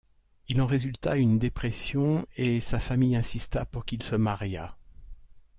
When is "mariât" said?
4.15-4.75